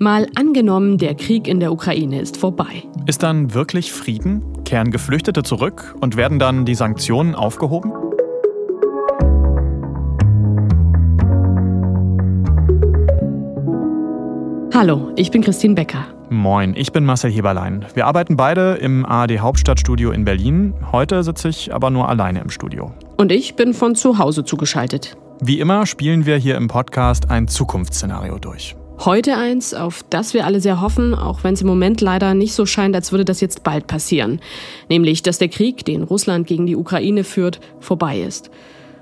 [0.00, 2.82] Mal angenommen, der Krieg in der Ukraine ist vorbei.
[3.06, 4.42] Ist dann wirklich Frieden?
[4.64, 7.92] Kehren Geflüchtete zurück und werden dann die Sanktionen aufgehoben?
[14.74, 16.06] Hallo, ich bin Christine Becker.
[16.28, 17.86] Moin, ich bin Marcel Heberlein.
[17.94, 20.74] Wir arbeiten beide im ARD Hauptstadtstudio in Berlin.
[20.90, 22.92] Heute sitze ich aber nur alleine im Studio.
[23.16, 25.16] Und ich bin von zu Hause zugeschaltet.
[25.40, 28.74] Wie immer spielen wir hier im Podcast ein Zukunftsszenario durch.
[29.00, 32.54] Heute eins, auf das wir alle sehr hoffen, auch wenn es im Moment leider nicht
[32.54, 34.40] so scheint, als würde das jetzt bald passieren.
[34.88, 38.50] Nämlich, dass der Krieg, den Russland gegen die Ukraine führt, vorbei ist.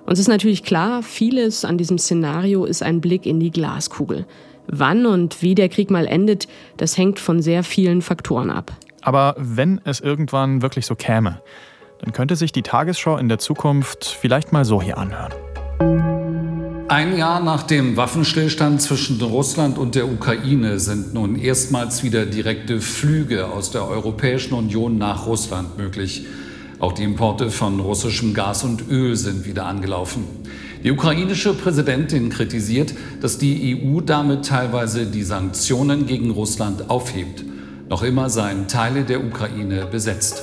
[0.06, 4.26] Uns ist natürlich klar, vieles an diesem Szenario ist ein Blick in die Glaskugel.
[4.66, 8.72] Wann und wie der Krieg mal endet, das hängt von sehr vielen Faktoren ab.
[9.02, 11.42] Aber wenn es irgendwann wirklich so käme,
[12.00, 15.32] dann könnte sich die Tagesschau in der Zukunft vielleicht mal so hier anhören.
[16.92, 22.82] Ein Jahr nach dem Waffenstillstand zwischen Russland und der Ukraine sind nun erstmals wieder direkte
[22.82, 26.26] Flüge aus der Europäischen Union nach Russland möglich.
[26.80, 30.26] Auch die Importe von russischem Gas und Öl sind wieder angelaufen.
[30.84, 37.42] Die ukrainische Präsidentin kritisiert, dass die EU damit teilweise die Sanktionen gegen Russland aufhebt.
[37.88, 40.42] Noch immer seien Teile der Ukraine besetzt.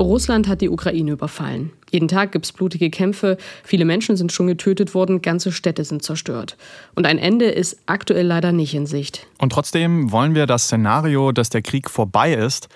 [0.00, 1.72] Russland hat die Ukraine überfallen.
[1.90, 6.02] Jeden Tag gibt es blutige Kämpfe, viele Menschen sind schon getötet worden, ganze Städte sind
[6.02, 6.56] zerstört.
[6.94, 9.26] Und ein Ende ist aktuell leider nicht in Sicht.
[9.38, 12.68] Und trotzdem wollen wir das Szenario, dass der Krieg vorbei ist,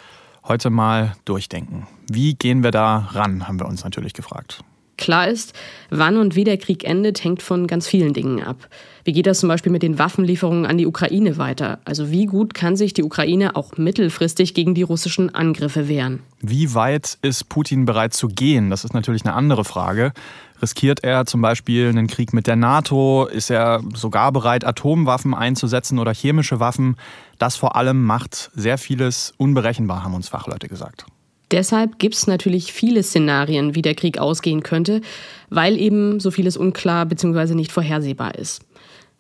[0.47, 1.87] heute mal durchdenken.
[2.11, 4.63] Wie gehen wir da ran, haben wir uns natürlich gefragt.
[4.97, 5.55] Klar ist,
[5.91, 8.69] wann und wie der Krieg endet, hängt von ganz vielen Dingen ab.
[9.05, 11.79] Wie geht das zum Beispiel mit den Waffenlieferungen an die Ukraine weiter?
[11.85, 16.21] Also wie gut kann sich die Ukraine auch mittelfristig gegen die russischen Angriffe wehren?
[16.41, 18.71] Wie weit ist Putin bereit zu gehen?
[18.71, 20.13] Das ist natürlich eine andere Frage.
[20.63, 23.27] Riskiert er zum Beispiel einen Krieg mit der NATO?
[23.27, 26.97] Ist er sogar bereit, Atomwaffen einzusetzen oder chemische Waffen?
[27.39, 31.05] Das vor allem macht sehr vieles unberechenbar, haben uns Fachleute gesagt.
[31.55, 35.03] Deshalb gibt es natürlich viele Szenarien, wie der Krieg ausgehen könnte,
[35.51, 37.55] weil eben so vieles unklar bzw.
[37.55, 38.63] nicht vorhersehbar ist.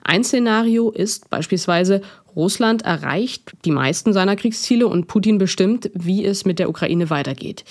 [0.03, 2.03] Ein Szenario ist beispielsweise,
[2.35, 7.65] Russland erreicht die meisten seiner Kriegsziele und Putin bestimmt, wie es mit der Ukraine weitergeht.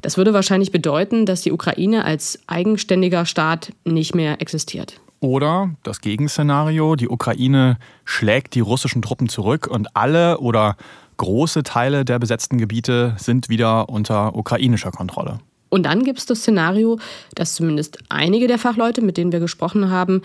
[0.00, 4.98] Das würde wahrscheinlich bedeuten, dass die Ukraine als eigenständiger Staat nicht mehr existiert.
[5.20, 10.76] Oder das Gegenszenario, die Ukraine schlägt die russischen Truppen zurück und alle oder
[11.16, 15.38] Große Teile der besetzten Gebiete sind wieder unter ukrainischer Kontrolle.
[15.68, 16.98] Und dann gibt es das Szenario,
[17.34, 20.22] das zumindest einige der Fachleute, mit denen wir gesprochen haben,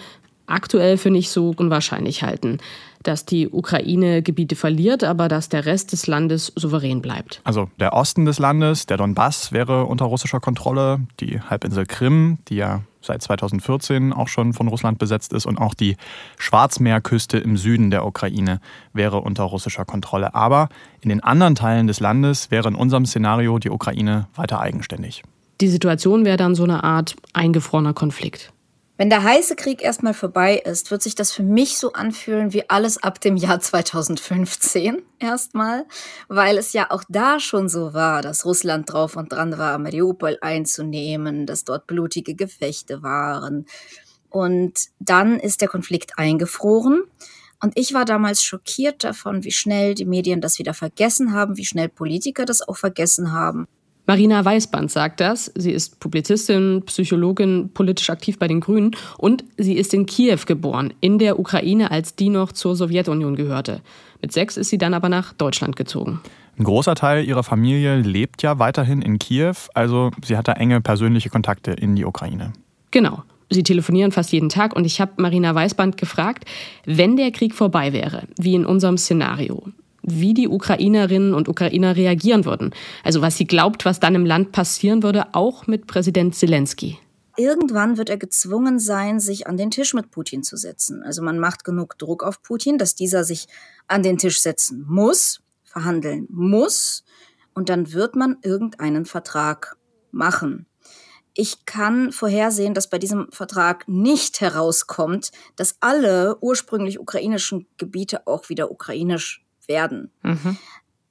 [0.47, 2.57] aktuell für nicht so unwahrscheinlich halten,
[3.03, 7.39] dass die Ukraine Gebiete verliert, aber dass der Rest des Landes souverän bleibt.
[7.45, 12.55] Also der Osten des Landes, der Donbass, wäre unter russischer Kontrolle, die Halbinsel Krim, die
[12.55, 15.97] ja seit 2014 auch schon von Russland besetzt ist und auch die
[16.37, 18.59] Schwarzmeerküste im Süden der Ukraine
[18.93, 20.35] wäre unter russischer Kontrolle.
[20.35, 20.69] Aber
[21.01, 25.23] in den anderen Teilen des Landes wäre in unserem Szenario die Ukraine weiter eigenständig.
[25.61, 28.51] Die Situation wäre dann so eine Art eingefrorener Konflikt.
[29.01, 32.69] Wenn der heiße Krieg erstmal vorbei ist, wird sich das für mich so anfühlen wie
[32.69, 35.85] alles ab dem Jahr 2015 erstmal,
[36.27, 40.37] weil es ja auch da schon so war, dass Russland drauf und dran war, Mariupol
[40.41, 43.65] einzunehmen, dass dort blutige Gefechte waren.
[44.29, 47.01] Und dann ist der Konflikt eingefroren.
[47.59, 51.65] Und ich war damals schockiert davon, wie schnell die Medien das wieder vergessen haben, wie
[51.65, 53.67] schnell Politiker das auch vergessen haben.
[54.07, 55.51] Marina Weißband sagt das.
[55.55, 60.93] Sie ist Publizistin, Psychologin, politisch aktiv bei den Grünen und sie ist in Kiew geboren,
[61.01, 63.81] in der Ukraine, als die noch zur Sowjetunion gehörte.
[64.21, 66.19] Mit sechs ist sie dann aber nach Deutschland gezogen.
[66.57, 70.81] Ein großer Teil ihrer Familie lebt ja weiterhin in Kiew, also sie hat da enge
[70.81, 72.53] persönliche Kontakte in die Ukraine.
[72.91, 73.23] Genau.
[73.49, 76.45] Sie telefonieren fast jeden Tag und ich habe Marina Weißband gefragt,
[76.85, 79.63] wenn der Krieg vorbei wäre, wie in unserem Szenario,
[80.03, 82.73] wie die Ukrainerinnen und Ukrainer reagieren würden.
[83.03, 86.97] Also was sie glaubt, was dann im Land passieren würde, auch mit Präsident Zelensky.
[87.37, 91.01] Irgendwann wird er gezwungen sein, sich an den Tisch mit Putin zu setzen.
[91.03, 93.47] Also man macht genug Druck auf Putin, dass dieser sich
[93.87, 97.03] an den Tisch setzen muss, verhandeln muss,
[97.53, 99.77] und dann wird man irgendeinen Vertrag
[100.11, 100.67] machen.
[101.33, 108.49] Ich kann vorhersehen, dass bei diesem Vertrag nicht herauskommt, dass alle ursprünglich ukrainischen Gebiete auch
[108.49, 110.11] wieder ukrainisch werden.
[110.21, 110.57] Mhm.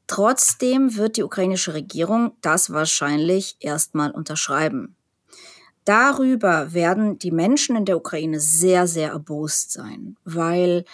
[0.07, 4.97] Trotzdem wird die ukrainische Regierung das wahrscheinlich erstmal unterschreiben.
[5.85, 10.85] Darüber werden die Menschen in der Ukraine sehr, sehr erbost sein, weil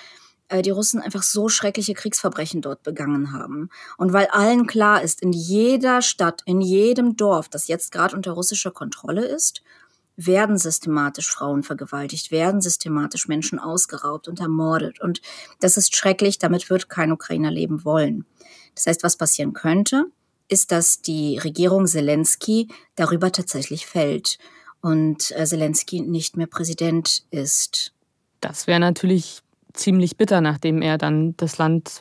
[0.49, 3.71] äh, die Russen einfach so schreckliche Kriegsverbrechen dort begangen haben.
[3.97, 8.33] Und weil allen klar ist, in jeder Stadt, in jedem Dorf, das jetzt gerade unter
[8.33, 9.63] russischer Kontrolle ist,
[10.17, 15.01] werden systematisch Frauen vergewaltigt, werden systematisch Menschen ausgeraubt und ermordet.
[15.01, 15.21] Und
[15.61, 18.25] das ist schrecklich, damit wird kein Ukrainer leben wollen.
[18.75, 20.07] Das heißt, was passieren könnte,
[20.49, 24.39] ist, dass die Regierung Zelensky darüber tatsächlich fällt
[24.81, 27.93] und äh, Zelensky nicht mehr Präsident ist.
[28.41, 29.41] Das wäre natürlich
[29.73, 32.01] ziemlich bitter, nachdem er dann das Land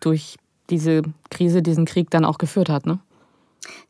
[0.00, 0.36] durch
[0.70, 3.00] diese Krise, diesen Krieg dann auch geführt hat, ne?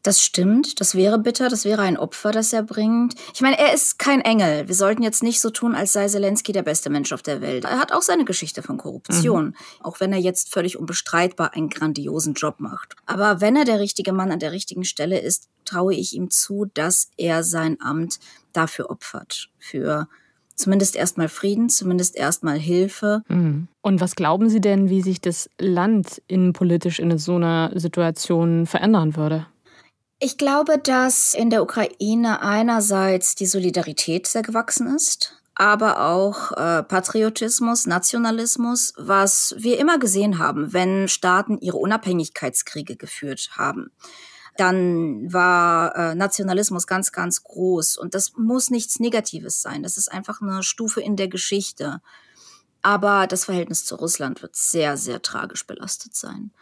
[0.03, 3.15] Das stimmt, das wäre bitter, das wäre ein Opfer, das er bringt.
[3.35, 4.69] Ich meine, er ist kein Engel.
[4.69, 7.65] Wir sollten jetzt nicht so tun, als sei Zelensky der beste Mensch auf der Welt.
[7.65, 9.55] Er hat auch seine Geschichte von Korruption, mhm.
[9.81, 12.97] auch wenn er jetzt völlig unbestreitbar einen grandiosen Job macht.
[13.07, 16.67] Aber wenn er der richtige Mann an der richtigen Stelle ist, traue ich ihm zu,
[16.75, 18.19] dass er sein Amt
[18.53, 20.09] dafür opfert, für
[20.55, 23.23] zumindest erstmal Frieden, zumindest erstmal Hilfe.
[23.29, 23.69] Mhm.
[23.83, 29.17] Und was glauben Sie denn, wie sich das Land innenpolitisch in so einer Situation verändern
[29.17, 29.47] würde?
[30.21, 36.83] Ich glaube, dass in der Ukraine einerseits die Solidarität sehr gewachsen ist, aber auch äh,
[36.83, 43.91] Patriotismus, Nationalismus, was wir immer gesehen haben, wenn Staaten ihre Unabhängigkeitskriege geführt haben.
[44.57, 47.99] Dann war äh, Nationalismus ganz, ganz groß.
[47.99, 49.83] Und das muss nichts Negatives sein.
[49.83, 52.01] Das ist einfach eine Stufe in der Geschichte.
[52.83, 56.53] Aber das Verhältnis zu Russland wird sehr, sehr tragisch belastet sein.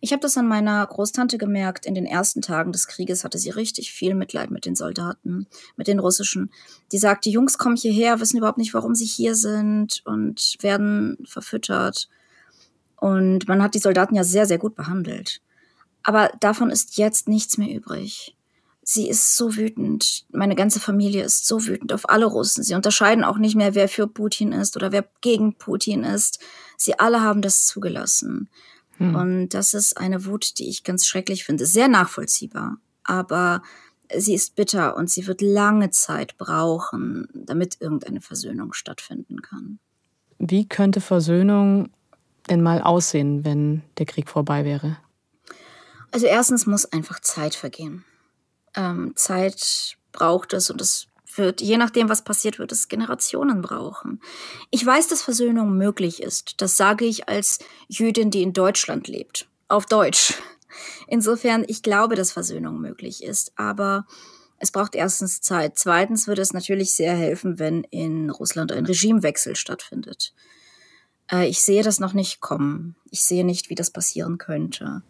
[0.00, 1.86] Ich habe das an meiner Großtante gemerkt.
[1.86, 5.46] In den ersten Tagen des Krieges hatte sie richtig viel Mitleid mit den Soldaten,
[5.76, 6.50] mit den russischen.
[6.92, 11.18] Die sagt, die Jungs kommen hierher, wissen überhaupt nicht, warum sie hier sind und werden
[11.24, 12.08] verfüttert.
[12.96, 15.40] Und man hat die Soldaten ja sehr, sehr gut behandelt.
[16.02, 18.34] Aber davon ist jetzt nichts mehr übrig.
[18.90, 20.24] Sie ist so wütend.
[20.30, 22.64] Meine ganze Familie ist so wütend auf alle Russen.
[22.64, 26.38] Sie unterscheiden auch nicht mehr, wer für Putin ist oder wer gegen Putin ist.
[26.78, 28.48] Sie alle haben das zugelassen.
[28.98, 29.14] Hm.
[29.14, 31.66] Und das ist eine Wut, die ich ganz schrecklich finde.
[31.66, 32.78] Sehr nachvollziehbar.
[33.04, 33.62] Aber
[34.16, 39.78] sie ist bitter und sie wird lange Zeit brauchen, damit irgendeine Versöhnung stattfinden kann.
[40.38, 41.90] Wie könnte Versöhnung
[42.48, 44.98] denn mal aussehen, wenn der Krieg vorbei wäre?
[46.10, 48.04] Also erstens muss einfach Zeit vergehen.
[48.74, 51.06] Ähm, Zeit braucht es und es
[51.38, 54.20] wird, je nachdem, was passiert, wird es Generationen brauchen.
[54.70, 56.60] Ich weiß, dass Versöhnung möglich ist.
[56.60, 57.58] Das sage ich als
[57.88, 59.48] Jüdin, die in Deutschland lebt.
[59.68, 60.34] Auf Deutsch.
[61.06, 63.52] Insofern, ich glaube, dass Versöhnung möglich ist.
[63.56, 64.06] Aber
[64.58, 65.78] es braucht erstens Zeit.
[65.78, 70.34] Zweitens würde es natürlich sehr helfen, wenn in Russland ein Regimewechsel stattfindet.
[71.30, 72.96] Äh, ich sehe das noch nicht kommen.
[73.10, 75.02] Ich sehe nicht, wie das passieren könnte.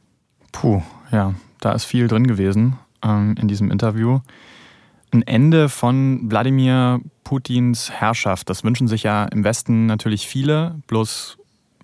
[0.53, 4.21] Puh, ja, da ist viel drin gewesen ähm, in diesem Interview
[5.13, 8.49] ein Ende von Wladimir Putins Herrschaft.
[8.51, 11.39] Das wünschen sich ja im Westen natürlich viele, bloß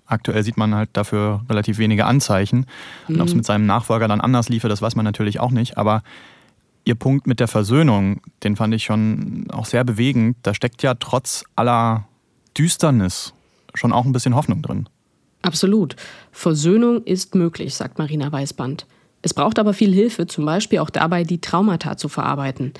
[0.07, 2.67] aktuell sieht man halt dafür relativ wenige Anzeichen.
[3.07, 3.37] Und ob es mhm.
[3.37, 5.77] mit seinem Nachfolger dann anders liefe, das weiß man natürlich auch nicht.
[5.77, 6.03] Aber
[6.87, 10.37] Ihr Punkt mit der Versöhnung, den fand ich schon auch sehr bewegend.
[10.43, 12.07] Da steckt ja trotz aller
[12.55, 13.33] Düsternis
[13.73, 14.87] schon auch ein bisschen Hoffnung drin.
[15.41, 15.95] Absolut.
[16.31, 18.85] Versöhnung ist möglich, sagt Marina Weißband.
[19.23, 22.73] Es braucht aber viel Hilfe, zum Beispiel auch dabei, die Traumata zu verarbeiten.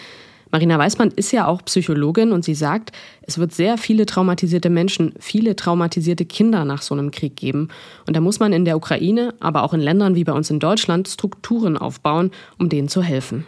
[0.55, 2.93] Marina Weißmann ist ja auch Psychologin und sie sagt,
[3.23, 7.67] es wird sehr viele traumatisierte Menschen, viele traumatisierte Kinder nach so einem Krieg geben.
[8.07, 10.61] Und da muss man in der Ukraine, aber auch in Ländern wie bei uns in
[10.61, 13.45] Deutschland Strukturen aufbauen, um denen zu helfen.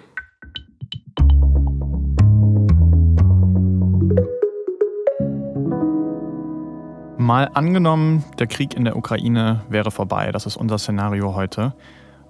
[7.17, 10.33] Mal angenommen, der Krieg in der Ukraine wäre vorbei.
[10.33, 11.73] Das ist unser Szenario heute.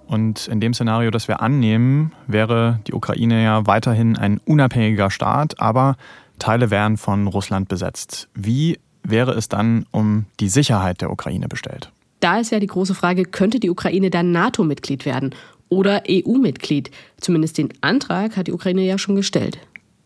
[0.08, 5.60] Und in dem Szenario, das wir annehmen, wäre die Ukraine ja weiterhin ein unabhängiger Staat,
[5.60, 5.96] aber
[6.38, 8.28] Teile wären von Russland besetzt.
[8.34, 11.92] Wie wäre es dann um die Sicherheit der Ukraine bestellt?
[12.20, 15.34] Da ist ja die große Frage, könnte die Ukraine dann NATO-Mitglied werden
[15.68, 16.90] oder EU-Mitglied?
[17.20, 19.58] Zumindest den Antrag hat die Ukraine ja schon gestellt.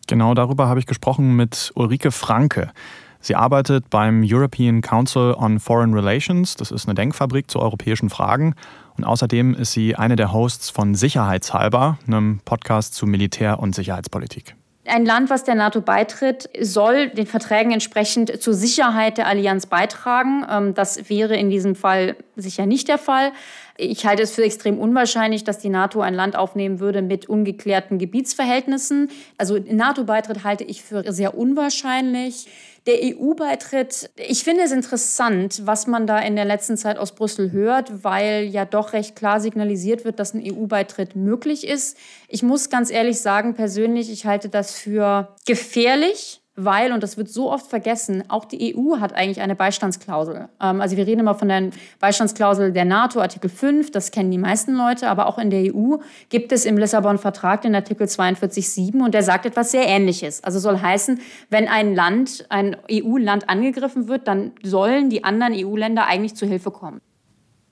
[0.09, 2.73] Genau darüber habe ich gesprochen mit Ulrike Franke.
[3.21, 6.57] Sie arbeitet beim European Council on Foreign Relations.
[6.57, 8.57] Das ist eine Denkfabrik zu europäischen Fragen.
[8.97, 14.55] Und außerdem ist sie eine der Hosts von Sicherheitshalber, einem Podcast zu Militär- und Sicherheitspolitik.
[14.85, 20.45] Ein Land, was der NATO beitritt, soll den Verträgen entsprechend zur Sicherheit der Allianz beitragen.
[20.51, 23.33] Ähm, das wäre in diesem Fall sicher nicht der Fall.
[23.77, 27.99] Ich halte es für extrem unwahrscheinlich, dass die NATO ein Land aufnehmen würde mit ungeklärten
[27.99, 29.11] Gebietsverhältnissen.
[29.39, 32.47] Also NATO-Beitritt halte ich für sehr unwahrscheinlich.
[32.87, 37.53] Der EU-Beitritt, ich finde es interessant, was man da in der letzten Zeit aus Brüssel
[37.53, 41.97] hört, weil ja doch recht klar signalisiert wird, dass ein EU-Beitritt möglich ist.
[42.27, 47.31] Ich muss ganz ehrlich sagen, persönlich, ich halte das für gefährlich weil, und das wird
[47.31, 50.49] so oft vergessen, auch die EU hat eigentlich eine Beistandsklausel.
[50.61, 54.39] Ähm, also wir reden immer von der Beistandsklausel der NATO, Artikel 5, das kennen die
[54.39, 55.97] meisten Leute, aber auch in der EU
[56.29, 60.45] gibt es im Lissabon-Vertrag den Artikel 42.7 und der sagt etwas sehr Ähnliches.
[60.45, 66.07] Also soll heißen, wenn ein Land, ein EU-Land angegriffen wird, dann sollen die anderen EU-Länder
[66.07, 67.01] eigentlich zu Hilfe kommen.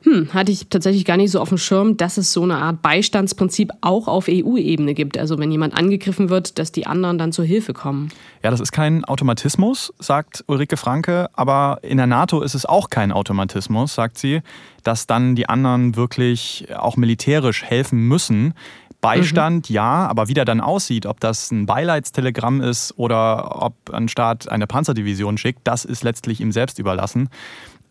[0.02, 2.80] Hm, hatte ich tatsächlich gar nicht so auf dem Schirm, dass es so eine Art
[2.80, 5.18] Beistandsprinzip auch auf EU-Ebene gibt.
[5.18, 8.08] Also wenn jemand angegriffen wird, dass die anderen dann zur Hilfe kommen.
[8.42, 12.88] Ja, das ist kein Automatismus, sagt Ulrike Franke, aber in der NATO ist es auch
[12.88, 14.40] kein Automatismus, sagt sie,
[14.84, 18.54] dass dann die anderen wirklich auch militärisch helfen müssen.
[19.00, 19.74] Beistand, mhm.
[19.74, 24.48] ja, aber wie der dann aussieht, ob das ein Beileidstelegramm ist oder ob ein Staat
[24.48, 27.30] eine Panzerdivision schickt, das ist letztlich ihm selbst überlassen.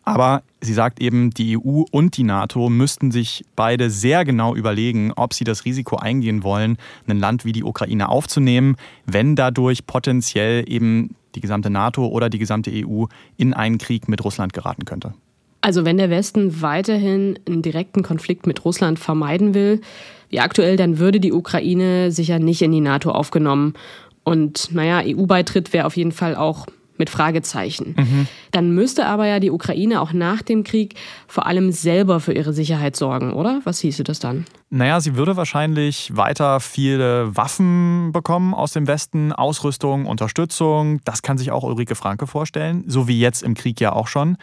[0.10, 5.14] Aber sie sagt eben, die EU und die NATO müssten sich beide sehr genau überlegen,
[5.16, 8.76] ob sie das Risiko eingehen wollen, ein Land wie die Ukraine aufzunehmen,
[9.06, 13.06] wenn dadurch potenziell eben die gesamte NATO oder die gesamte EU
[13.38, 15.14] in einen Krieg mit Russland geraten könnte.
[15.62, 19.82] Also wenn der Westen weiterhin einen direkten Konflikt mit Russland vermeiden will,
[20.30, 23.74] wie aktuell, dann würde die Ukraine sicher nicht in die NATO aufgenommen.
[24.24, 26.66] Und naja, EU-Beitritt wäre auf jeden Fall auch
[27.00, 27.96] mit Fragezeichen.
[27.98, 28.28] Mhm.
[28.52, 30.96] Dann müsste aber ja die Ukraine auch nach dem Krieg
[31.28, 33.62] vor allem selber für ihre Sicherheit sorgen, oder?
[33.64, 34.46] Was hieße das dann?
[34.70, 41.00] Naja, sie würde wahrscheinlich weiter viele Waffen bekommen aus dem Westen, Ausrüstung, Unterstützung.
[41.06, 44.38] Das kann sich auch Ulrike Franke vorstellen, so wie jetzt im Krieg ja auch schon.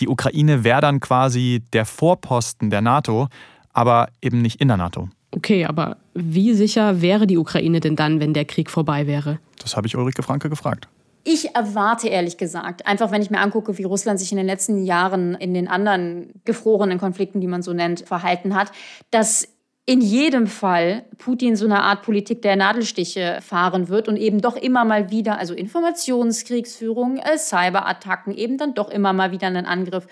[0.00, 3.28] Die Ukraine wäre dann quasi der Vorposten der NATO,
[3.72, 5.08] aber eben nicht in der NATO.
[5.32, 9.38] Okay, aber wie sicher wäre die Ukraine denn dann, wenn der Krieg vorbei wäre?
[9.62, 10.88] Das habe ich Ulrike Franke gefragt.
[11.22, 14.84] Ich erwarte ehrlich gesagt, einfach wenn ich mir angucke, wie Russland sich in den letzten
[14.84, 18.72] Jahren in den anderen gefrorenen Konflikten, die man so nennt, verhalten hat,
[19.10, 19.48] dass
[19.86, 24.56] in jedem Fall Putin so eine Art Politik der Nadelstiche fahren wird und eben doch
[24.56, 30.06] immer mal wieder, also Informationskriegsführung, äh, Cyberattacken, eben dann doch immer mal wieder einen Angriff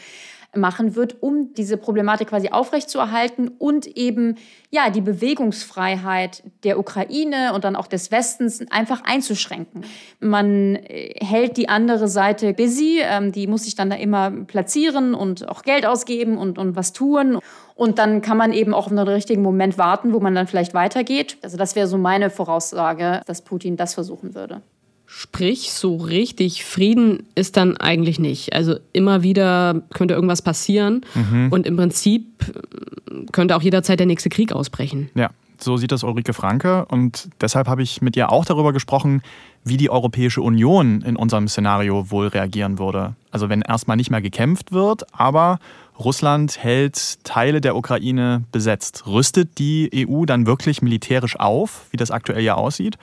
[0.57, 4.37] machen wird, um diese Problematik quasi aufrechtzuerhalten und eben
[4.71, 9.85] ja die Bewegungsfreiheit der Ukraine und dann auch des Westens einfach einzuschränken.
[10.21, 15.15] Man äh, hält die andere Seite busy, ähm, die muss sich dann da immer platzieren
[15.15, 17.39] und auch Geld ausgeben und, und was tun.
[17.75, 20.75] Und dann kann man eben auch auf einen richtigen Moment warten, wo man dann vielleicht
[20.75, 21.37] weitergeht.
[21.43, 24.63] Also das wäre so meine Voraussage, dass Putin das versuchen würde.
[25.11, 28.53] Sprich, so richtig Frieden ist dann eigentlich nicht.
[28.53, 31.49] Also immer wieder könnte irgendwas passieren mhm.
[31.51, 35.09] und im Prinzip äh, könnte auch jederzeit der nächste Krieg ausbrechen.
[35.15, 39.23] Ja, so sieht das Ulrike Franke und deshalb habe ich mit ihr auch darüber gesprochen,
[39.65, 43.17] wie die Europäische Union in unserem Szenario wohl reagieren würde.
[43.31, 45.59] Also wenn erstmal nicht mehr gekämpft wird, aber
[45.99, 49.07] Russland hält Teile der Ukraine besetzt.
[49.07, 52.99] Rüstet die EU dann wirklich militärisch auf, wie das aktuell ja aussieht?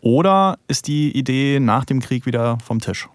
[0.00, 3.08] Oder ist die Idee nach dem Krieg wieder vom Tisch?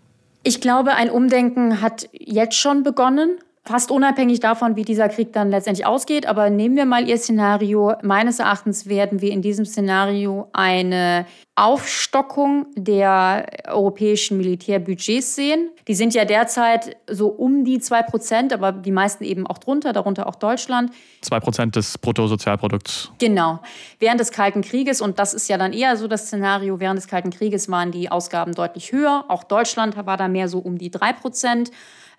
[0.44, 5.52] Ich glaube, ein Umdenken hat jetzt schon begonnen fast unabhängig davon, wie dieser Krieg dann
[5.52, 6.26] letztendlich ausgeht.
[6.26, 7.94] Aber nehmen wir mal Ihr Szenario.
[8.02, 11.26] Meines Erachtens werden wir in diesem Szenario eine
[11.56, 15.70] Aufstockung der europäischen Militärbudgets sehen.
[15.88, 19.94] Die sind ja derzeit so um die 2 Prozent, aber die meisten eben auch drunter,
[19.94, 20.92] darunter auch Deutschland.
[21.22, 23.12] 2 Prozent des Bruttosozialprodukts.
[23.20, 23.60] Genau.
[24.00, 27.08] Während des Kalten Krieges, und das ist ja dann eher so das Szenario, während des
[27.08, 29.26] Kalten Krieges waren die Ausgaben deutlich höher.
[29.28, 31.70] Auch Deutschland war da mehr so um die 3 Prozent.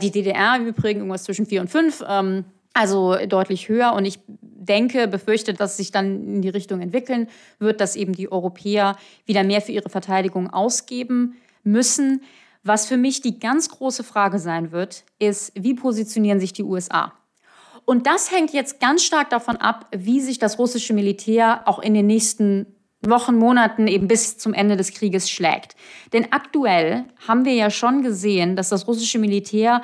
[0.02, 2.44] Die DDR im Übrigen irgendwas zwischen vier und fünf, ähm,
[2.74, 3.92] also deutlich höher.
[3.92, 7.28] Und ich denke, befürchte, dass sich dann in die Richtung entwickeln
[7.58, 12.22] wird, dass eben die Europäer wieder mehr für ihre Verteidigung ausgeben müssen.
[12.64, 17.12] Was für mich die ganz große Frage sein wird, ist, wie positionieren sich die USA?
[17.84, 21.94] Und das hängt jetzt ganz stark davon ab, wie sich das russische Militär auch in
[21.94, 22.66] den nächsten
[23.06, 25.76] Wochen, Monaten eben bis zum Ende des Krieges schlägt.
[26.12, 29.82] Denn aktuell haben wir ja schon gesehen, dass das russische Militär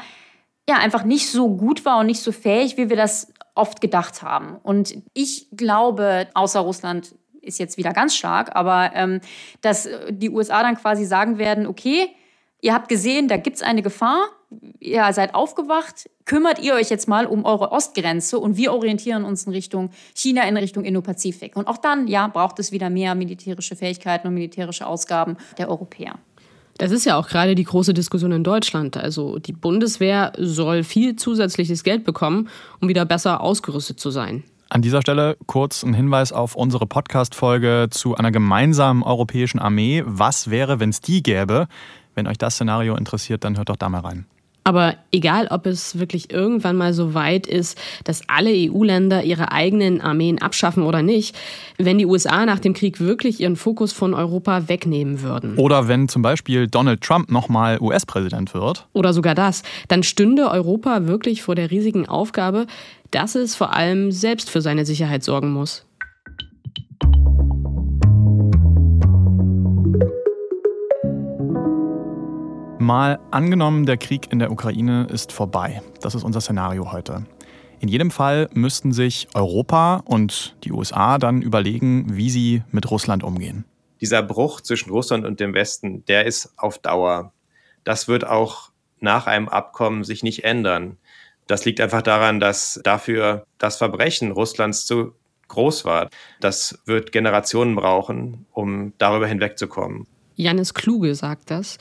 [0.68, 4.22] ja einfach nicht so gut war und nicht so fähig, wie wir das oft gedacht
[4.22, 4.56] haben.
[4.62, 9.20] Und ich glaube, außer Russland ist jetzt wieder ganz stark, aber ähm,
[9.62, 12.10] dass die USA dann quasi sagen werden, okay,
[12.60, 14.28] ihr habt gesehen, da gibt es eine Gefahr,
[14.80, 19.44] ihr seid aufgewacht, kümmert ihr euch jetzt mal um eure Ostgrenze und wir orientieren uns
[19.44, 21.56] in Richtung China, in Richtung Indo-Pazifik.
[21.56, 26.14] Und auch dann, ja, braucht es wieder mehr militärische Fähigkeiten und militärische Ausgaben der Europäer.
[26.78, 28.96] Das ist ja auch gerade die große Diskussion in Deutschland.
[28.96, 32.48] Also die Bundeswehr soll viel zusätzliches Geld bekommen,
[32.80, 34.44] um wieder besser ausgerüstet zu sein.
[34.70, 40.04] An dieser Stelle kurz ein Hinweis auf unsere Podcast-Folge zu einer gemeinsamen europäischen Armee.
[40.06, 41.66] Was wäre, wenn es die gäbe?
[42.14, 44.26] Wenn euch das Szenario interessiert, dann hört doch da mal rein.
[44.68, 50.02] Aber egal, ob es wirklich irgendwann mal so weit ist, dass alle EU-Länder ihre eigenen
[50.02, 51.34] Armeen abschaffen oder nicht,
[51.78, 55.56] wenn die USA nach dem Krieg wirklich ihren Fokus von Europa wegnehmen würden.
[55.56, 58.86] Oder wenn zum Beispiel Donald Trump nochmal US-Präsident wird.
[58.92, 62.66] Oder sogar das, dann stünde Europa wirklich vor der riesigen Aufgabe,
[63.10, 65.87] dass es vor allem selbst für seine Sicherheit sorgen muss.
[72.88, 75.82] Mal angenommen, der Krieg in der Ukraine ist vorbei.
[76.00, 77.26] Das ist unser Szenario heute.
[77.80, 83.24] In jedem Fall müssten sich Europa und die USA dann überlegen, wie sie mit Russland
[83.24, 83.66] umgehen.
[84.00, 87.34] Dieser Bruch zwischen Russland und dem Westen, der ist auf Dauer.
[87.84, 90.96] Das wird auch nach einem Abkommen sich nicht ändern.
[91.46, 95.12] Das liegt einfach daran, dass dafür das Verbrechen Russlands zu
[95.48, 96.08] groß war.
[96.40, 100.06] Das wird Generationen brauchen, um darüber hinwegzukommen.
[100.36, 101.76] Janis Kluge sagt das.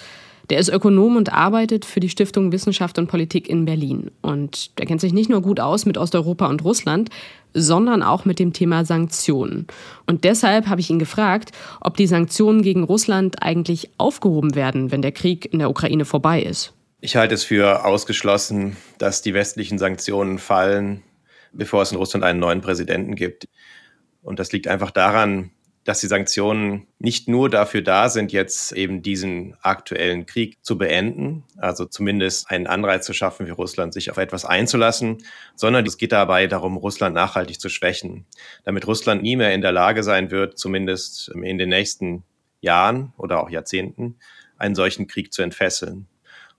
[0.49, 4.11] Der ist Ökonom und arbeitet für die Stiftung Wissenschaft und Politik in Berlin.
[4.21, 7.09] Und der kennt sich nicht nur gut aus mit Osteuropa und Russland,
[7.53, 9.67] sondern auch mit dem Thema Sanktionen.
[10.05, 11.51] Und deshalb habe ich ihn gefragt,
[11.81, 16.41] ob die Sanktionen gegen Russland eigentlich aufgehoben werden, wenn der Krieg in der Ukraine vorbei
[16.41, 16.73] ist.
[17.01, 21.03] Ich halte es für ausgeschlossen, dass die westlichen Sanktionen fallen,
[21.51, 23.47] bevor es in Russland einen neuen Präsidenten gibt.
[24.21, 25.51] Und das liegt einfach daran,
[25.87, 31.45] dass die Sanktionen nicht nur dafür da sind, jetzt eben diesen aktuellen Krieg zu beenden,
[31.55, 35.23] also zumindest einen Anreiz zu schaffen für Russland, sich auf etwas einzulassen,
[35.55, 38.25] sondern es geht dabei darum, Russland nachhaltig zu schwächen,
[38.65, 42.25] damit Russland nie mehr in der Lage sein wird, zumindest in den nächsten
[42.59, 44.17] Jahren oder auch Jahrzehnten,
[44.57, 46.09] einen solchen Krieg zu entfesseln.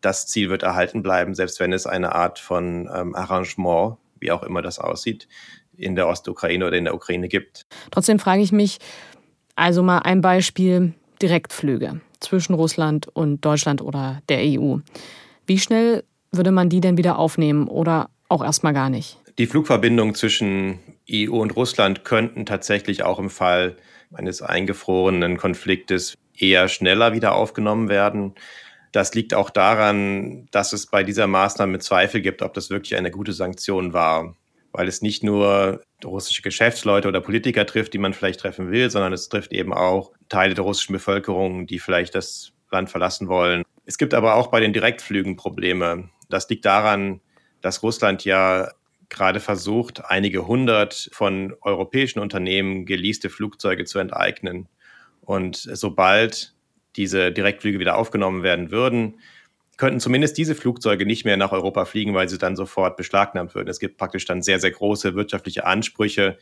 [0.01, 4.43] Das Ziel wird erhalten bleiben, selbst wenn es eine Art von ähm, Arrangement, wie auch
[4.43, 5.29] immer das aussieht,
[5.77, 7.67] in der Ostukraine oder in der Ukraine gibt.
[7.91, 8.79] Trotzdem frage ich mich,
[9.59, 14.77] also mal ein Beispiel Direktflüge zwischen Russland und Deutschland oder der EU.
[15.47, 19.19] Wie schnell würde man die denn wieder aufnehmen oder auch erstmal gar nicht?
[19.39, 20.79] Die Flugverbindungen zwischen
[21.11, 23.77] EU und Russland könnten tatsächlich auch im Fall
[24.13, 28.35] eines eingefrorenen Konfliktes eher schneller wieder aufgenommen werden.
[28.93, 33.11] Das liegt auch daran, dass es bei dieser Maßnahme Zweifel gibt, ob das wirklich eine
[33.11, 34.35] gute Sanktion war
[34.79, 39.13] weil es nicht nur russische Geschäftsleute oder Politiker trifft, die man vielleicht treffen will, sondern
[39.13, 43.65] es trifft eben auch Teile der russischen Bevölkerung, die vielleicht das Land verlassen wollen.
[43.87, 46.11] Es gibt aber auch bei den Direktflügen Probleme.
[46.31, 47.21] Das liegt daran,
[47.61, 48.71] dass Russland ja
[49.09, 54.69] gerade versucht, einige hundert von europäischen Unternehmen geleaste Flugzeuge zu enteignen.
[55.23, 56.55] Und sobald
[56.95, 59.19] diese Direktflüge wieder aufgenommen werden würden,
[59.79, 63.69] könnten zumindest diese Flugzeuge nicht mehr nach Europa fliegen, weil sie dann sofort beschlagnahmt würden.
[63.69, 66.37] Es gibt praktisch dann sehr, sehr große wirtschaftliche Ansprüche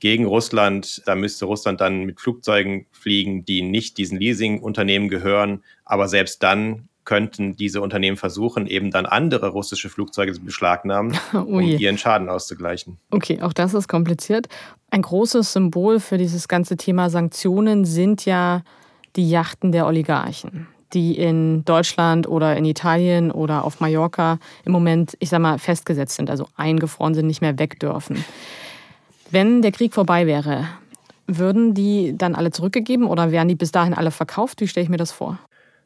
[0.00, 1.02] gegen Russland.
[1.06, 5.64] Da müsste Russland dann mit Flugzeugen fliegen, die nicht diesen Leasingunternehmen gehören.
[5.86, 11.38] Aber selbst dann könnten diese Unternehmen versuchen, eben dann andere russische Flugzeuge zu beschlagnahmen, oh
[11.38, 12.98] um ihren Schaden auszugleichen.
[13.10, 14.46] Okay, auch das ist kompliziert.
[14.90, 18.62] Ein großes Symbol für dieses ganze Thema Sanktionen sind ja
[19.16, 25.16] die Yachten der Oligarchen die in Deutschland oder in Italien oder auf Mallorca im Moment,
[25.20, 28.24] ich sag mal, festgesetzt sind, also eingefroren sind, nicht mehr weg dürfen.
[29.30, 30.68] Wenn der Krieg vorbei wäre,
[31.26, 34.60] würden die dann alle zurückgegeben oder wären die bis dahin alle verkauft?
[34.60, 35.38] Wie stelle ich mir das vor?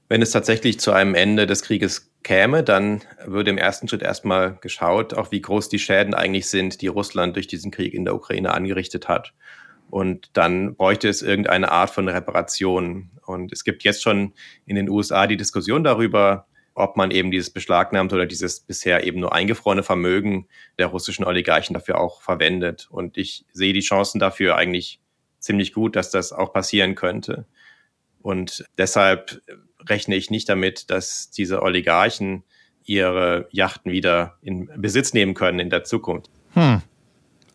[0.09, 4.57] Wenn es tatsächlich zu einem Ende des Krieges käme, dann würde im ersten Schritt erstmal
[4.61, 8.15] geschaut, auch wie groß die Schäden eigentlich sind, die Russland durch diesen Krieg in der
[8.15, 9.33] Ukraine angerichtet hat.
[9.91, 13.11] Und dann bräuchte es irgendeine Art von Reparation.
[13.25, 14.35] Und es gibt jetzt schon
[14.67, 19.21] in den USA die Diskussion darüber, ob man eben dieses beschlagnahmte oder dieses bisher eben
[19.21, 20.47] nur eingefrorene Vermögen
[20.79, 22.87] der russischen Oligarchen dafür auch verwendet.
[22.91, 25.01] Und ich sehe die Chancen dafür eigentlich
[25.41, 27.47] ziemlich gut, dass das auch passieren könnte.
[28.23, 29.43] Und deshalb
[29.89, 32.45] rechne ich nicht damit, dass diese Oligarchen
[32.85, 36.31] ihre Yachten wieder in Besitz nehmen können in der Zukunft.
[36.55, 36.83] Hm.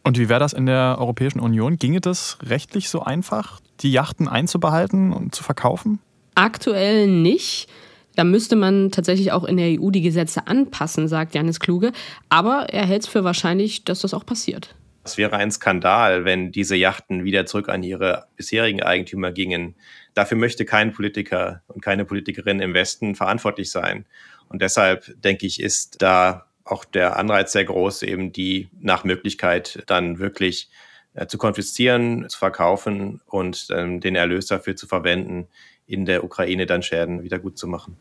[0.04, 1.78] Und wie wäre das in der Europäischen Union?
[1.78, 6.00] Ginge das rechtlich so einfach, die Yachten einzubehalten und zu verkaufen?
[6.36, 7.70] Aktuell nicht.
[8.16, 11.94] Da müsste man tatsächlich auch in der EU die Gesetze anpassen, sagt Janis Kluge.
[12.30, 14.76] Aber er hält es für wahrscheinlich, dass das auch passiert.
[15.06, 19.76] Es wäre ein Skandal, wenn diese Yachten wieder zurück an ihre bisherigen Eigentümer gingen.
[20.14, 24.06] Dafür möchte kein Politiker und keine Politikerin im Westen verantwortlich sein.
[24.48, 29.84] Und deshalb denke ich, ist da auch der Anreiz sehr groß, eben die nach Möglichkeit
[29.88, 30.70] dann wirklich
[31.14, 35.48] äh, zu konfiszieren, zu verkaufen und ähm, den Erlös dafür zu verwenden,
[35.86, 37.98] in der Ukraine dann Schäden wieder gut zu machen.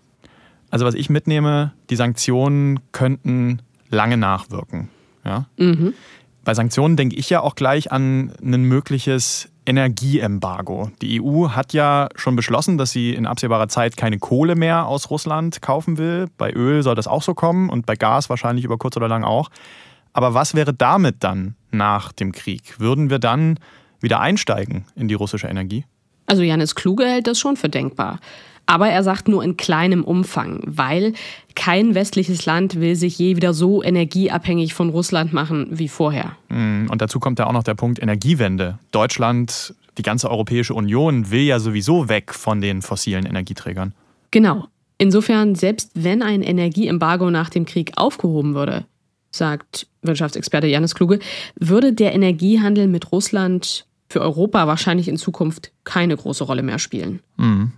[0.70, 4.88] Also was ich mitnehme, die Sanktionen könnten lange nachwirken.
[5.24, 5.46] Ja?
[5.58, 5.92] Mhm.
[6.44, 10.90] Bei Sanktionen denke ich ja auch gleich an ein mögliches Energieembargo.
[11.00, 15.10] Die EU hat ja schon beschlossen, dass sie in absehbarer Zeit keine Kohle mehr aus
[15.10, 16.26] Russland kaufen will.
[16.36, 19.24] Bei Öl soll das auch so kommen und bei Gas wahrscheinlich über kurz oder lang
[19.24, 19.50] auch.
[20.12, 22.78] Aber was wäre damit dann nach dem Krieg?
[22.78, 23.58] Würden wir dann
[24.00, 25.84] wieder einsteigen in die russische Energie?
[26.26, 28.18] Also Janis Kluge hält das schon für denkbar.
[28.66, 31.14] Aber er sagt nur in kleinem Umfang, weil
[31.54, 36.36] kein westliches Land will sich je wieder so energieabhängig von Russland machen wie vorher.
[36.48, 38.78] Mm, und dazu kommt ja auch noch der Punkt Energiewende.
[38.90, 43.92] Deutschland, die ganze Europäische Union will ja sowieso weg von den fossilen Energieträgern.
[44.30, 44.66] Genau.
[44.98, 48.86] Insofern, selbst wenn ein Energieembargo nach dem Krieg aufgehoben würde,
[49.32, 51.18] sagt Wirtschaftsexperte Janis Kluge,
[51.56, 57.20] würde der Energiehandel mit Russland für Europa wahrscheinlich in Zukunft keine große Rolle mehr spielen.
[57.36, 57.72] Mhm.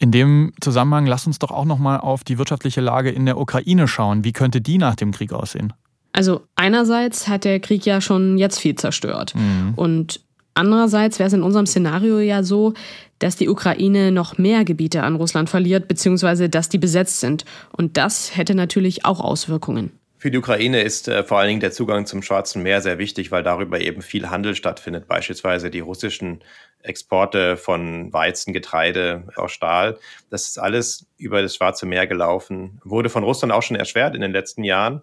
[0.00, 3.38] In dem Zusammenhang lass uns doch auch noch mal auf die wirtschaftliche Lage in der
[3.38, 4.24] Ukraine schauen.
[4.24, 5.74] Wie könnte die nach dem Krieg aussehen?
[6.12, 9.74] Also einerseits hat der Krieg ja schon jetzt viel zerstört mhm.
[9.76, 10.20] und
[10.54, 12.74] andererseits wäre es in unserem Szenario ja so,
[13.20, 17.44] dass die Ukraine noch mehr Gebiete an Russland verliert, beziehungsweise dass die besetzt sind.
[17.70, 19.92] Und das hätte natürlich auch Auswirkungen.
[20.20, 23.30] Für die Ukraine ist äh, vor allen Dingen der Zugang zum Schwarzen Meer sehr wichtig,
[23.30, 25.08] weil darüber eben viel Handel stattfindet.
[25.08, 26.44] Beispielsweise die russischen
[26.82, 29.98] Exporte von Weizen, Getreide, auch Stahl.
[30.28, 32.82] Das ist alles über das Schwarze Meer gelaufen.
[32.84, 35.00] Wurde von Russland auch schon erschwert in den letzten Jahren.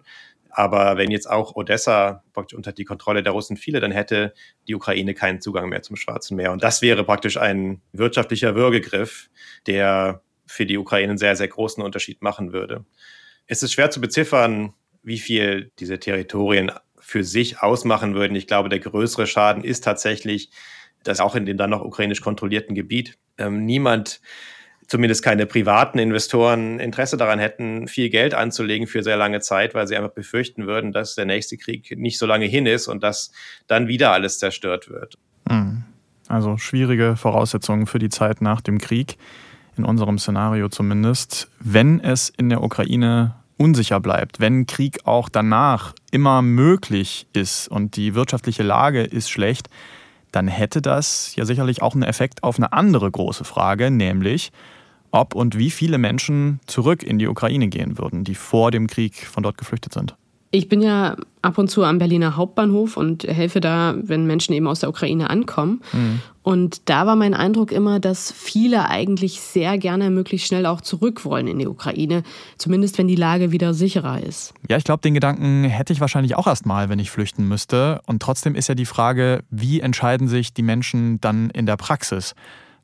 [0.50, 4.34] Aber wenn jetzt auch Odessa praktisch unter die Kontrolle der Russen fiele, dann hätte
[4.68, 6.52] die Ukraine keinen Zugang mehr zum Schwarzen Meer.
[6.52, 9.30] Und das wäre praktisch ein wirtschaftlicher Würgegriff,
[9.66, 12.84] der für die Ukraine einen sehr, sehr großen Unterschied machen würde.
[13.48, 14.74] Es ist schwer zu beziffern,
[15.08, 18.36] wie viel diese Territorien für sich ausmachen würden.
[18.36, 20.50] Ich glaube, der größere Schaden ist tatsächlich,
[21.02, 24.20] dass auch in dem dann noch ukrainisch kontrollierten Gebiet ähm, niemand,
[24.86, 29.86] zumindest keine privaten Investoren, Interesse daran hätten, viel Geld anzulegen für sehr lange Zeit, weil
[29.86, 33.32] sie einfach befürchten würden, dass der nächste Krieg nicht so lange hin ist und dass
[33.66, 35.16] dann wieder alles zerstört wird.
[35.48, 35.84] Hm.
[36.28, 39.16] Also schwierige Voraussetzungen für die Zeit nach dem Krieg,
[39.78, 41.48] in unserem Szenario zumindest.
[41.58, 47.96] Wenn es in der Ukraine unsicher bleibt, wenn Krieg auch danach immer möglich ist und
[47.96, 49.68] die wirtschaftliche Lage ist schlecht,
[50.32, 54.52] dann hätte das ja sicherlich auch einen Effekt auf eine andere große Frage, nämlich
[55.10, 59.26] ob und wie viele Menschen zurück in die Ukraine gehen würden, die vor dem Krieg
[59.26, 60.16] von dort geflüchtet sind.
[60.50, 64.66] Ich bin ja ab und zu am Berliner Hauptbahnhof und helfe da, wenn Menschen eben
[64.66, 65.82] aus der Ukraine ankommen.
[65.92, 66.20] Mhm.
[66.42, 71.26] Und da war mein Eindruck immer, dass viele eigentlich sehr gerne möglichst schnell auch zurück
[71.26, 72.22] wollen in die Ukraine,
[72.56, 74.54] zumindest wenn die Lage wieder sicherer ist.
[74.70, 78.00] Ja, ich glaube, den Gedanken hätte ich wahrscheinlich auch erst mal, wenn ich flüchten müsste.
[78.06, 82.34] Und trotzdem ist ja die Frage, wie entscheiden sich die Menschen dann in der Praxis?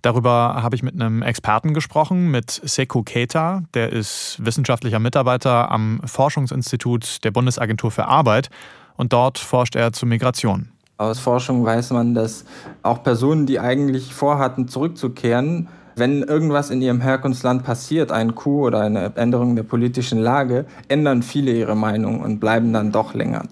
[0.05, 3.63] Darüber habe ich mit einem Experten gesprochen, mit Seko Keita.
[3.73, 8.51] Der ist wissenschaftlicher Mitarbeiter am Forschungsinstitut der Bundesagentur für Arbeit
[8.99, 10.69] und dort forscht er zu Migration.
[10.99, 12.45] Aus Forschung weiß man, dass
[12.83, 18.81] auch Personen, die eigentlich vorhatten, zurückzukehren, wenn irgendwas in ihrem Herkunftsland passiert, ein Coup oder
[18.81, 23.43] eine Änderung der politischen Lage, ändern viele ihre Meinung und bleiben dann doch länger.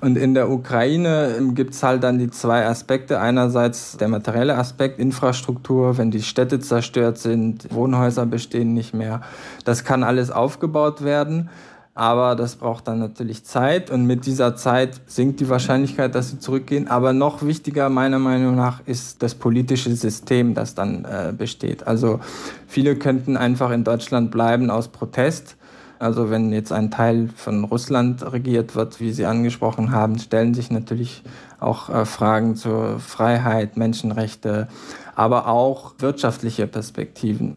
[0.00, 3.20] Und in der Ukraine gibt es halt dann die zwei Aspekte.
[3.20, 9.22] Einerseits der materielle Aspekt, Infrastruktur, wenn die Städte zerstört sind, Wohnhäuser bestehen nicht mehr.
[9.64, 11.50] Das kann alles aufgebaut werden.
[11.98, 16.38] Aber das braucht dann natürlich Zeit und mit dieser Zeit sinkt die Wahrscheinlichkeit, dass sie
[16.38, 16.86] zurückgehen.
[16.86, 21.88] Aber noch wichtiger meiner Meinung nach ist das politische System, das dann äh, besteht.
[21.88, 22.20] Also
[22.68, 25.56] viele könnten einfach in Deutschland bleiben aus Protest.
[25.98, 30.70] Also wenn jetzt ein Teil von Russland regiert wird, wie Sie angesprochen haben, stellen sich
[30.70, 31.24] natürlich
[31.58, 34.68] auch äh, Fragen zur Freiheit, Menschenrechte,
[35.16, 37.56] aber auch wirtschaftliche Perspektiven.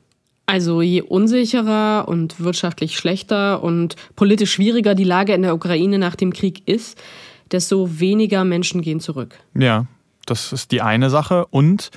[0.51, 6.17] Also je unsicherer und wirtschaftlich schlechter und politisch schwieriger die Lage in der Ukraine nach
[6.17, 7.01] dem Krieg ist,
[7.53, 9.39] desto weniger Menschen gehen zurück.
[9.53, 9.85] Ja,
[10.25, 11.45] das ist die eine Sache.
[11.45, 11.89] Und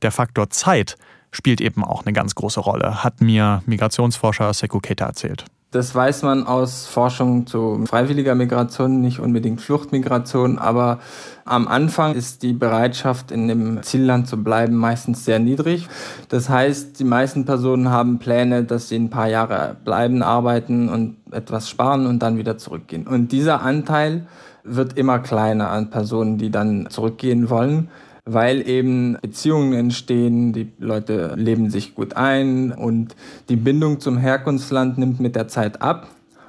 [0.00, 0.96] der Faktor Zeit
[1.32, 5.44] spielt eben auch eine ganz große Rolle, hat mir Migrationsforscher Sekou Keta erzählt.
[5.70, 10.98] Das weiß man aus Forschung zu freiwilliger Migration, nicht unbedingt Fluchtmigration, aber
[11.44, 15.86] am Anfang ist die Bereitschaft, in dem Zielland zu bleiben, meistens sehr niedrig.
[16.30, 21.16] Das heißt, die meisten Personen haben Pläne, dass sie ein paar Jahre bleiben, arbeiten und
[21.32, 23.06] etwas sparen und dann wieder zurückgehen.
[23.06, 24.26] Und dieser Anteil
[24.64, 27.90] wird immer kleiner an Personen, die dann zurückgehen wollen
[28.30, 33.16] weil eben Beziehungen entstehen, die Leute leben sich gut ein und
[33.48, 36.08] die Bindung zum Herkunftsland nimmt mit der Zeit ab.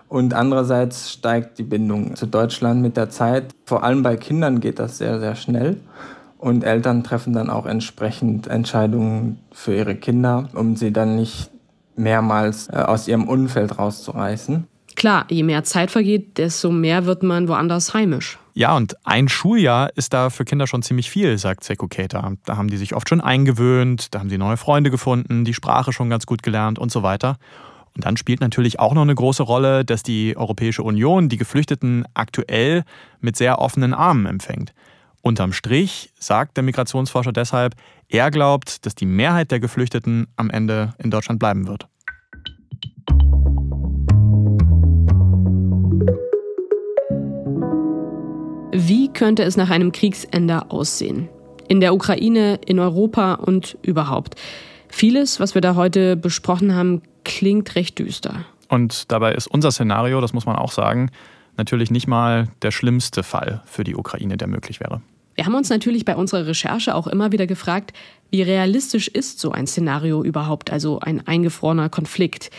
[0.10, 3.54] Und andererseits steigt die Bindung zu Deutschland mit der Zeit.
[3.66, 5.78] Vor allem bei Kindern geht das sehr, sehr schnell.
[6.38, 11.52] Und Eltern treffen dann auch entsprechend Entscheidungen für ihre Kinder, um sie dann nicht
[11.96, 14.66] mehrmals äh, aus ihrem Umfeld rauszureißen.
[14.96, 18.40] Klar, je mehr Zeit vergeht, desto mehr wird man woanders heimisch.
[18.54, 22.34] Ja, und ein Schuljahr ist da für Kinder schon ziemlich viel, sagt Seko Keita.
[22.46, 25.94] Da haben die sich oft schon eingewöhnt, da haben sie neue Freunde gefunden, die Sprache
[25.94, 27.38] schon ganz gut gelernt und so weiter.
[27.96, 32.06] Und dann spielt natürlich auch noch eine große Rolle, dass die Europäische Union die Geflüchteten
[32.14, 32.84] aktuell
[33.20, 34.74] mit sehr offenen Armen empfängt.
[35.22, 37.76] Unterm Strich sagt der Migrationsforscher deshalb,
[38.08, 41.88] er glaubt, dass die Mehrheit der Geflüchteten am Ende in Deutschland bleiben wird.
[48.88, 51.28] Wie könnte es nach einem Kriegsende aussehen?
[51.68, 54.36] In der Ukraine, in Europa und überhaupt.
[54.88, 58.46] Vieles, was wir da heute besprochen haben, klingt recht düster.
[58.70, 61.12] Und dabei ist unser Szenario, das muss man auch sagen,
[61.58, 65.02] natürlich nicht mal der schlimmste Fall für die Ukraine, der möglich wäre.
[65.36, 67.92] Wir haben uns natürlich bei unserer Recherche auch immer wieder gefragt,
[68.32, 72.50] wie realistisch ist so ein Szenario überhaupt, also ein eingefrorener Konflikt?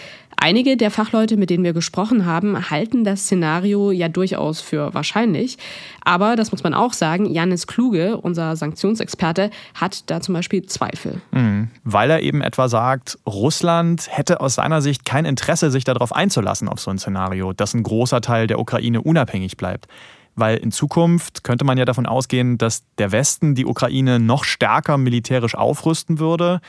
[0.42, 5.58] Einige der Fachleute, mit denen wir gesprochen haben, halten das Szenario ja durchaus für wahrscheinlich.
[6.02, 11.20] Aber das muss man auch sagen, Janis Kluge, unser Sanktionsexperte, hat da zum Beispiel Zweifel.
[11.32, 11.68] Mhm.
[11.84, 16.68] Weil er eben etwa sagt, Russland hätte aus seiner Sicht kein Interesse, sich darauf einzulassen,
[16.68, 19.88] auf so ein Szenario, dass ein großer Teil der Ukraine unabhängig bleibt
[20.36, 24.96] weil in Zukunft könnte man ja davon ausgehen, dass der Westen die Ukraine noch stärker
[24.96, 26.60] militärisch aufrüsten würde.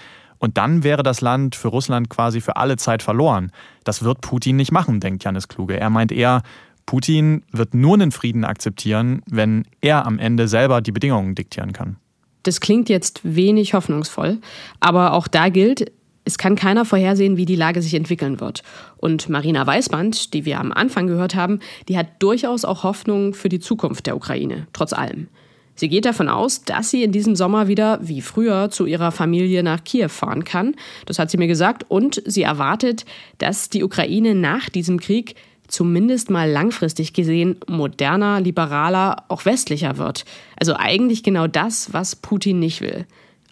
[0.41, 3.51] Und dann wäre das Land für Russland quasi für alle Zeit verloren.
[3.83, 5.79] Das wird Putin nicht machen, denkt Janis Kluge.
[5.79, 6.41] Er meint eher,
[6.87, 11.97] Putin wird nur einen Frieden akzeptieren, wenn er am Ende selber die Bedingungen diktieren kann.
[12.41, 14.39] Das klingt jetzt wenig hoffnungsvoll,
[14.79, 15.91] aber auch da gilt,
[16.25, 18.63] es kann keiner vorhersehen, wie die Lage sich entwickeln wird.
[18.97, 23.49] Und Marina Weißband, die wir am Anfang gehört haben, die hat durchaus auch Hoffnung für
[23.49, 25.27] die Zukunft der Ukraine, trotz allem.
[25.75, 29.63] Sie geht davon aus, dass sie in diesem Sommer wieder, wie früher, zu ihrer Familie
[29.63, 30.75] nach Kiew fahren kann.
[31.05, 31.85] Das hat sie mir gesagt.
[31.87, 33.05] Und sie erwartet,
[33.37, 35.35] dass die Ukraine nach diesem Krieg
[35.67, 40.25] zumindest mal langfristig gesehen moderner, liberaler, auch westlicher wird.
[40.59, 43.05] Also eigentlich genau das, was Putin nicht will.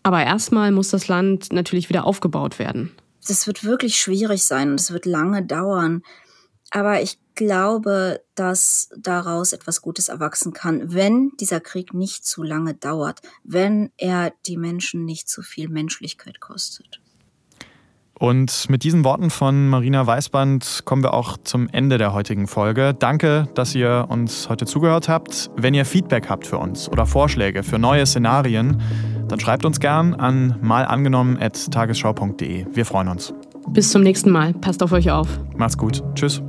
[0.04, 2.92] Aber erstmal muss das Land natürlich wieder aufgebaut werden.
[3.28, 6.04] Das wird wirklich schwierig sein und es wird lange dauern.
[6.72, 12.74] Aber ich glaube, dass daraus etwas Gutes erwachsen kann, wenn dieser Krieg nicht zu lange
[12.74, 17.00] dauert, wenn er die Menschen nicht zu viel Menschlichkeit kostet.
[18.20, 22.94] Und mit diesen Worten von Marina Weißband kommen wir auch zum Ende der heutigen Folge.
[22.94, 25.50] Danke, dass ihr uns heute zugehört habt.
[25.56, 28.82] Wenn ihr Feedback habt für uns oder Vorschläge für neue Szenarien,
[29.30, 32.66] dann schreibt uns gern an malangenommen.tagesschau.de.
[32.74, 33.34] Wir freuen uns.
[33.70, 34.54] Bis zum nächsten Mal.
[34.54, 35.40] Passt auf euch auf.
[35.56, 36.04] Macht's gut.
[36.16, 36.42] Tschüss.